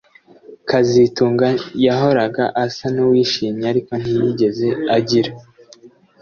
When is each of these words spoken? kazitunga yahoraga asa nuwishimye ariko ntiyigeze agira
kazitunga 0.69 1.47
yahoraga 1.85 2.43
asa 2.65 2.87
nuwishimye 2.95 3.65
ariko 3.71 3.91
ntiyigeze 4.01 4.67
agira 4.97 5.31